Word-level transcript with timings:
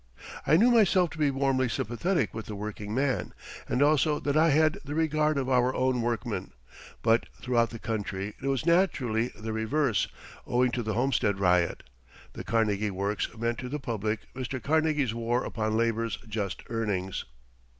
I 0.47 0.57
knew 0.57 0.71
myself 0.71 1.11
to 1.11 1.19
be 1.19 1.29
warmly 1.29 1.69
sympathetic 1.69 2.33
with 2.33 2.47
the 2.47 2.55
working 2.55 2.91
man, 2.91 3.35
and 3.69 3.83
also 3.83 4.19
that 4.21 4.35
I 4.35 4.49
had 4.49 4.79
the 4.83 4.95
regard 4.95 5.37
of 5.37 5.47
our 5.47 5.75
own 5.75 6.01
workmen; 6.01 6.53
but 7.03 7.27
throughout 7.39 7.69
the 7.69 7.77
country 7.77 8.33
it 8.41 8.47
was 8.47 8.65
naturally 8.65 9.27
the 9.35 9.53
reverse, 9.53 10.07
owing 10.47 10.71
to 10.71 10.81
the 10.81 10.95
Homestead 10.95 11.39
riot. 11.39 11.83
The 12.33 12.43
Carnegie 12.43 12.89
Works 12.89 13.29
meant 13.37 13.59
to 13.59 13.69
the 13.69 13.77
public 13.79 14.21
Mr. 14.33 14.59
Carnegie's 14.59 15.13
war 15.13 15.43
upon 15.43 15.77
labor's 15.77 16.17
just 16.27 16.63
earnings. 16.71 17.25